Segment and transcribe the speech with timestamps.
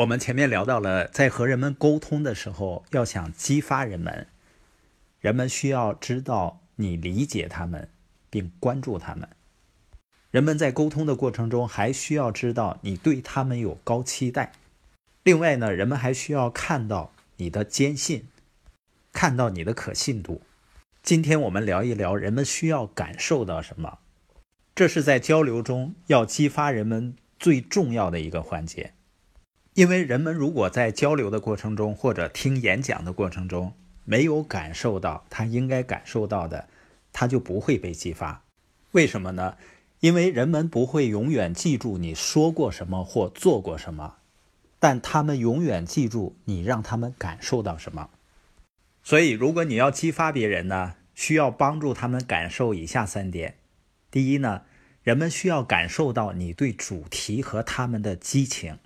[0.00, 4.28] 我们前面聊到了，在和人们沟通的时候，要想激发人们，
[5.18, 7.90] 人们需要知道你理解他们，
[8.30, 9.28] 并关注他们。
[10.30, 14.52] 人们在沟通的过程中，还需要知道你对他们有高期待。
[15.22, 18.28] 另外呢，人们还需要看到你的坚信，
[19.12, 20.40] 看到你的可信度。
[21.02, 23.98] 今天我们聊一聊，人们需要感受到什么？
[24.74, 28.94] 这是在交流中要激发人们最重要的一个环节。
[29.74, 33.72] 因为人们如果在交流的过程中，或者听演讲的过程中，
[34.04, 36.68] 没有感受到他应该感受到的，
[37.12, 38.42] 他就不会被激发。
[38.92, 39.56] 为什么呢？
[40.00, 44.16] 因为人们不会永远记住你说过什么或做过什么，
[44.78, 48.10] 但他们永远记住你让他们感受到什么。
[49.02, 53.56] 所以，如果你要激发别人呢，需要帮助他们感受以下三点：
[54.10, 54.62] 第一呢，
[55.02, 58.78] 人们需要感受到你对主题和他们的激情。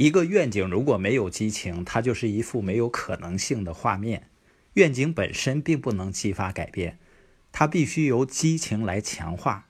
[0.00, 4.28] 一个愿景如果没有激情，它就是一幅没有可能性的画面。
[4.72, 6.98] 愿景本身并不能激发改变，
[7.52, 9.66] 它必须由激情来强化。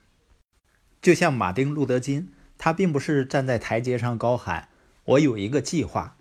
[1.02, 4.68] 就像马丁·路德·金，他并不是站在台阶上高喊
[5.02, 6.16] “我有一个计划”，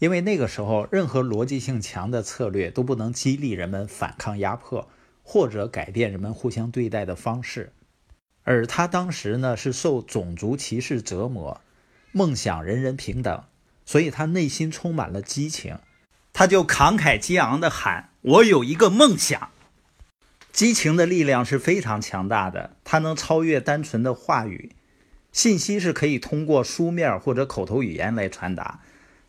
[0.00, 4.88] 因为那个时候任何逻辑性强的策略都不能激励人们反抗压迫，
[5.22, 7.72] 或者改变人们互相对待的方式。
[8.42, 11.60] 而他当时呢，是受种族歧视折磨。
[12.16, 13.42] 梦想人人平等，
[13.84, 15.80] 所以他内心充满了激情，
[16.32, 19.50] 他就慷慨激昂地喊：“我有一个梦想。”
[20.52, 24.70] 激情的力量是非常强大的，它能超越单纯的话语。
[25.32, 28.80] 信息是可以通过书面或者口头语言来传达，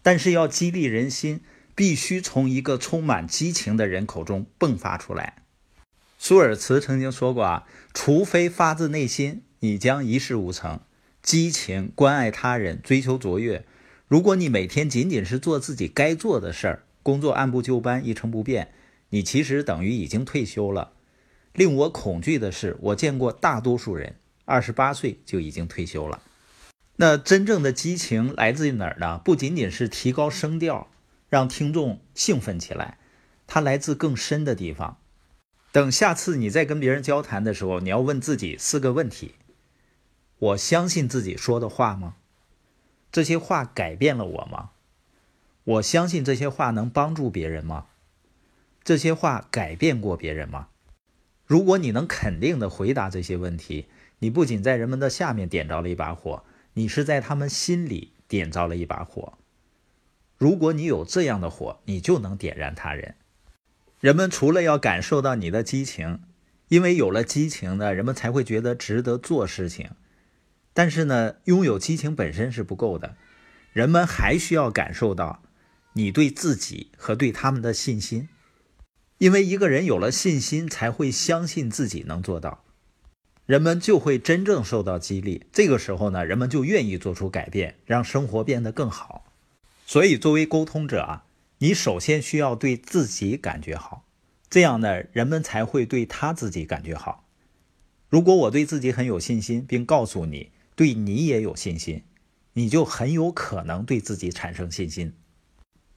[0.03, 1.41] 但是要激励人心，
[1.73, 5.37] 必须从一个充满激情的人口中迸发出来。
[6.19, 7.63] 舒尔茨曾经说过：“啊，
[7.95, 10.79] 除非发自内心，你将一事无成。”
[11.25, 13.65] 激情、关爱他人、追求卓越。
[14.07, 18.71] 如果你每天仅仅是做自己该做的事儿，工作按部就班、一成不变，
[19.09, 20.91] 你其实等于已经退休了。
[21.53, 26.21] 令我恐惧的是，我见过大多数人二十八岁就已经退休了。
[26.97, 29.19] 那真正的激情来自于哪儿呢？
[29.25, 30.91] 不仅仅是提高声调，
[31.27, 32.99] 让听众兴奋起来，
[33.47, 34.97] 它来自更深的地方。
[35.71, 39.33] 等下次你再跟别人交谈的时候，你要问自己四个问题。
[40.37, 42.15] 我相信自己说的话吗？
[43.11, 44.71] 这些话改变了我吗？
[45.63, 47.85] 我相信这些话能帮助别人吗？
[48.83, 50.67] 这些话改变过别人吗？
[51.45, 53.85] 如果你能肯定的回答这些问题，
[54.19, 56.43] 你不仅在人们的下面点着了一把火，
[56.73, 59.37] 你是在他们心里点着了一把火。
[60.37, 63.15] 如果你有这样的火，你就能点燃他人。
[64.01, 66.19] 人们除了要感受到你的激情，
[66.67, 69.91] 因为有了激情呢，人们才会觉得值得做事情。
[70.75, 73.15] 但是呢，拥有激情本身是不够的，
[73.71, 75.41] 人们还需要感受到
[75.93, 78.27] 你对自己和对他们的信心，
[79.17, 82.65] 因为一个人有了信心，才会相信自己能做到，
[83.45, 85.45] 人们就会真正受到激励。
[85.53, 89.31] 这个时候呢，人们就愿意做出改变，让生活变得更好。
[89.85, 91.23] 所以，作为沟通者啊，
[91.59, 94.05] 你首先需要对自己感觉好，
[94.49, 97.23] 这样呢，人们才会对他自己感觉好。
[98.09, 100.51] 如果我对自己很有信心，并告诉你。
[100.75, 102.03] 对你也有信心，
[102.53, 105.13] 你就很有可能对自己产生信心。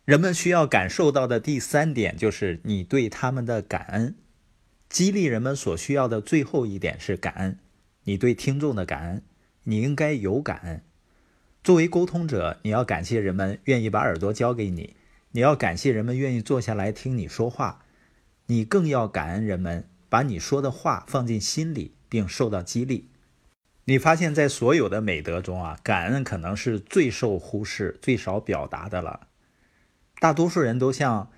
[0.05, 4.17] 人们需要感受到的第三点就是你对他们的感恩。
[4.89, 7.59] 激励人们所需要的最后一点是感恩。
[8.05, 9.23] 你对听众的感恩，
[9.65, 10.83] 你应该有感恩。
[11.63, 14.97] 作为沟通者，你要感谢人们愿意把耳朵交给你，
[15.33, 17.85] 你要感谢人们愿意坐下来听你说话，
[18.47, 23.11] 你更要感恩人们把你说的话放进心里并受到激励。
[23.89, 29.29] 你发现，在所有的美德中啊，感恩可能是最受忽视、最少表达的了。
[30.21, 31.31] 大多数人都像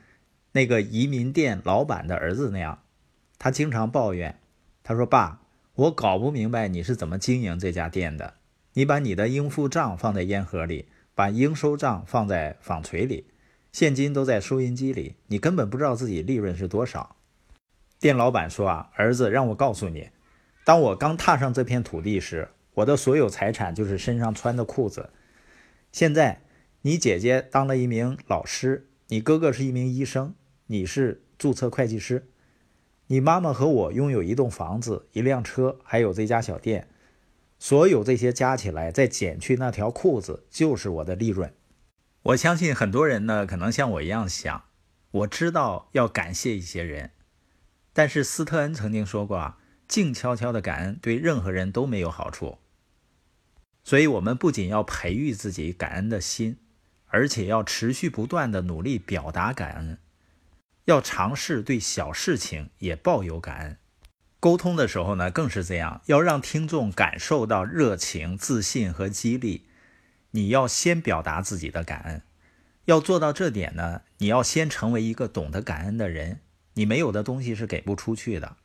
[0.51, 2.83] 那个移民店老板的儿子那样，
[3.39, 4.41] 他经常抱怨，
[4.83, 5.43] 他说：“爸，
[5.75, 8.35] 我搞不明白你是怎么经营这家店的。
[8.73, 13.27] 你把你的应付账放在烟盒里，把应收账放在纺锤里，
[13.71, 17.15] 现金都在收银机里，你根本不知道自己利润是多少。”
[18.01, 20.09] 店老板说：“啊，儿子，让我告诉你。”
[20.65, 25.11] 当我刚踏上这片土地时，我的所有财产就是身上穿的裤子。
[25.91, 26.43] 现在，
[26.83, 30.35] 你姐姐当了一名老师，你哥哥是一名医生，
[30.67, 32.29] 你是注册会计师，
[33.09, 36.89] 你妈妈和我拥有一栋房子、一辆车，还有这家小店。
[37.59, 41.53] 所有这些加起来，再减去那条裤子，就是我的利润。
[42.23, 44.65] 我相信很多人呢，可能像我一样想。
[45.11, 47.11] 我知道要感谢一些人，
[47.93, 49.59] 但是斯特恩曾经说过啊。
[49.91, 52.59] 静悄悄的感恩对任何人都没有好处，
[53.83, 56.59] 所以，我们不仅要培育自己感恩的心，
[57.09, 59.99] 而且要持续不断的努力表达感恩，
[60.85, 63.79] 要尝试对小事情也抱有感恩。
[64.39, 69.67] 沟通的时候呢，更是这样，要让听众感受到热情、自信和激励。
[70.31, 72.23] 你要先表达自己的感恩，
[72.85, 76.43] 要做到这点呢，你要先成为一个懂得感恩的人。
[76.75, 78.57] 你没有的东西是给不出去的，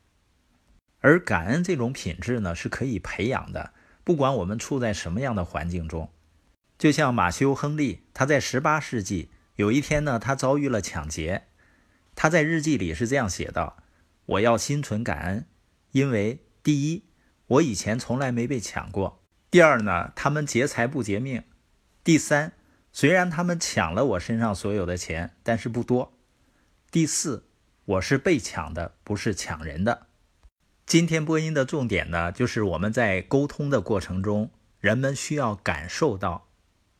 [1.05, 3.73] 而感恩这种品质呢，是可以培养的。
[4.03, 6.11] 不管我们处在什么样的环境中，
[6.79, 11.43] 就像马修·亨利，他在十八世纪有一天呢，他遭遇了抢劫，
[12.15, 13.77] 他在日记里是这样写道
[14.25, 15.45] ：“我要心存感恩，
[15.91, 17.03] 因为第一，
[17.45, 21.41] 我以前从来没被抢过；第二呢，他们劫财不劫命；
[22.03, 22.53] 第三，
[22.91, 26.13] 虽然他们抢了我身上所有的钱，但是不多；
[26.89, 27.47] 第四，
[27.85, 30.07] 我是被抢的，不是抢人的。”
[30.85, 36.49] 今天播音的重点呢，就是我们在沟通的过程中，人们需要感受到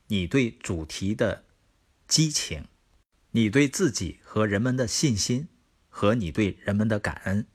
[0.08, 1.44] 你对主题的
[2.08, 2.66] 激情，
[3.32, 5.50] 你对自己和人们的信心，
[5.88, 7.46] 和你对人们的感恩。